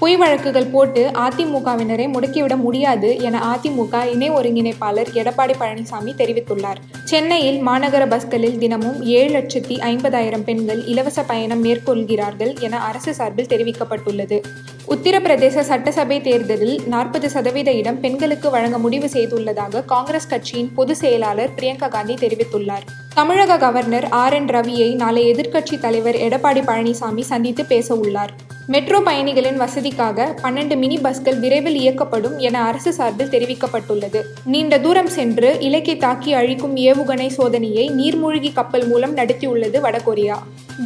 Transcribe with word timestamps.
பொய் 0.00 0.16
வழக்குகள் 0.16 0.66
போட்டு 0.66 1.10
அதிமுகவினரை 1.14 2.04
முடக்கிவிட 2.12 2.56
முடியாது 2.56 3.18
என 3.18 3.38
அதிமுக 3.52 4.06
இணை 4.06 4.30
ஒருங்கிணைப்பாளர் 4.30 5.08
எடப்பாடி 5.14 5.54
பழனிசாமி 5.60 6.12
தெரிவித்துள்ளார். 6.16 6.76
சென்னையில் 7.04 7.66
மாநகர 7.66 8.08
பஸ்களில் 8.08 8.58
தினமும் 8.58 9.02
ஏழு 9.02 9.38
லட்சத்தி 9.38 9.76
ஐம்பதாயிரம் 9.90 10.42
பெண்கள் 10.42 10.84
இலவச 10.84 11.22
பயணம் 11.22 11.64
மேற்கொள்கிறார்கள் 11.64 12.60
என 12.60 12.80
அரசு 12.80 13.14
சார்பில் 13.14 13.46
தெரிவிக்கப்பட்டுள்ளது. 13.46 14.42
உத்தரப்பிரதேச 14.88 15.60
சட்டசபை 15.60 16.20
தேர்தலில் 16.20 16.82
நாற்பது 16.86 17.30
சதவீத 17.30 17.72
இடம் 17.72 18.00
பெண்களுக்கு 18.00 18.50
வழங்க 18.50 18.78
முடிவு 18.78 19.06
செய்துள்ளதாக 19.06 19.84
காங்கிரஸ் 19.84 20.28
கட்சியின் 20.28 20.74
பொதுச் 20.74 20.96
செயலாளர் 20.96 21.50
பிரியங்கா 21.56 21.88
காந்தி 21.88 22.14
தெரிவித்துள்ளார். 22.14 22.86
தமிழக 23.14 23.58
கவர்னர் 23.58 24.08
ஆர் 24.08 24.32
என் 24.32 24.46
ரவியை 24.46 24.94
நாளை 24.94 25.30
எதிர்க்கட்சித் 25.32 25.80
தலைவர் 25.80 26.14
எடப்பாடி 26.14 26.62
பழனிசாமி 26.66 27.20
சந்தித்து 27.20 27.64
பேச 27.64 27.94
உள்ளார். 27.94 28.30
மெட்ரோ 28.72 29.00
பயணிகளின் 29.00 29.60
வசதிக்காக 29.60 30.24
பன்னெண்டு 30.42 30.76
மினி 30.76 30.98
பஸ்கள் 30.98 31.38
விரைவில் 31.38 31.76
இயக்கப்படும் 31.76 32.36
என 32.38 32.62
அரசு 32.62 32.92
சார்பில் 32.92 33.28
தெரிவிக்கப்பட்டுள்ளது. 33.28 34.20
நீண்ட 34.44 34.78
தூரம் 34.78 35.06
சென்று 35.06 35.56
இலக்கை 35.60 35.96
தாக்கி 35.96 36.34
அழிக்கும் 36.34 36.76
ஏவுகணை 36.76 37.28
சோதனையை 37.38 37.84
நீர்மூழ்கி 37.90 38.52
கப்பல் 38.52 38.86
மூலம் 38.86 39.16
நடத்தியுள்ளது 39.16 39.80
வடகொரியா. 39.86 40.36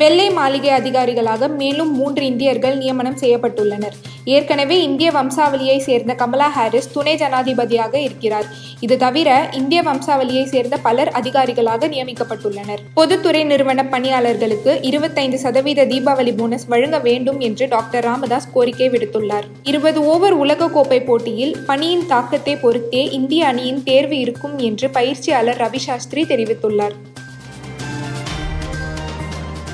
வெள்ளை 0.00 0.30
மாளிகை 0.30 0.70
அதிகாரிகளாக 0.70 1.48
மேலும் 1.56 1.90
மூன்று 1.92 2.26
இந்தியர்கள் 2.26 2.76
நியமனம் 2.76 3.16
செய்யப்பட்டுள்ளனர். 3.16 3.96
ஏற்கனவே 4.24 4.82
இந்திய 4.82 5.10
வம்சாவளியை 5.10 5.78
சேர்ந்த 5.78 6.14
கமலா 6.14 6.48
ஹாரிஸ் 6.48 6.92
துணை 6.92 7.14
ஜனாதிபதியாக 7.16 7.94
இருக்கிறார். 7.98 8.46
இது 8.80 8.96
தவிர 8.96 9.48
இந்திய 9.52 9.82
வம்சாவளியை 9.82 10.44
சேர்ந்த 10.44 10.76
பலர் 10.76 11.10
அதிகாரிகளாக 11.20 11.88
நியமிக்கப்பட்டுள்ளனர். 11.88 12.82
பொதுத்துறை 12.94 13.44
நிறுவன 13.44 13.84
பணியாளர்களுக்கு 13.84 14.78
இருபத்தைந்து 14.82 15.38
சதவீத 15.38 15.84
தீபாவளி 15.84 16.34
போனஸ் 16.36 16.66
வழங்க 16.66 16.98
வேண்டும் 16.98 17.40
என்று 17.40 17.68
டாக்டர் 17.68 18.04
ராமதாஸ் 18.04 18.50
கோரிக்கை 18.52 18.90
விடுத்துள்ளார். 18.90 19.44
இருபது 19.62 20.04
ஓவர் 20.04 20.36
உலகக்கோப்பை 20.44 21.04
போட்டியில் 21.04 21.56
பணியின் 21.66 22.06
தாக்கத்தை 22.06 22.56
பொறுத்தே 22.56 23.04
இந்திய 23.10 23.46
அணியின் 23.46 23.82
தேர்வு 23.82 24.18
இருக்கும் 24.18 24.58
என்று 24.58 24.90
பயிற்சியாளர் 24.90 25.56
ரவி 25.56 25.76
சாஸ்திரி 25.76 26.24
தெரிவித்துள்ளார். 26.24 26.96